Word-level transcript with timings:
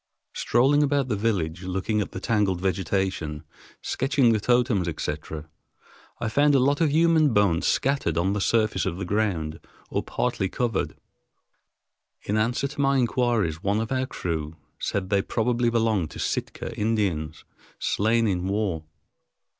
Strolling 0.33 0.81
about 0.81 1.09
the 1.09 1.15
village, 1.15 1.61
looking 1.61 2.01
at 2.01 2.09
the 2.11 2.19
tangled 2.19 2.59
vegetation, 2.59 3.43
sketching 3.83 4.33
the 4.33 4.39
totems, 4.39 4.87
etc., 4.87 5.47
I 6.19 6.27
found 6.27 6.55
a 6.55 6.59
lot 6.59 6.81
of 6.81 6.89
human 6.91 7.33
bones 7.35 7.67
scattered 7.67 8.17
on 8.17 8.33
the 8.33 8.41
surface 8.41 8.87
of 8.87 8.97
the 8.97 9.05
ground 9.05 9.59
or 9.91 10.01
partly 10.01 10.49
covered. 10.49 10.95
In 12.23 12.35
answer 12.35 12.67
to 12.67 12.81
my 12.81 12.97
inquiries, 12.97 13.61
one 13.61 13.79
of 13.79 13.91
our 13.91 14.07
crew 14.07 14.55
said 14.79 15.11
they 15.11 15.21
probably 15.21 15.69
belonged 15.69 16.09
to 16.09 16.19
Sitka 16.19 16.75
Indians, 16.75 17.45
slain 17.77 18.25
in 18.25 18.47
war. 18.47 18.83